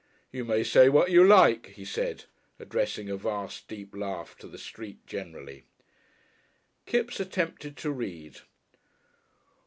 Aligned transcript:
"You 0.31 0.45
may 0.45 0.63
say 0.63 0.89
what 0.89 1.11
you 1.11 1.23
like," 1.23 1.67
he 1.75 1.85
said, 1.85 2.23
addressing 2.57 3.07
a 3.07 3.17
vast, 3.17 3.67
deep 3.67 3.93
laugh 3.95 4.35
to 4.39 4.47
the 4.47 4.57
street 4.57 5.05
generally. 5.05 5.63
Kipps 6.87 7.19
attempted 7.19 7.77
to 7.77 7.91
read. 7.91 8.39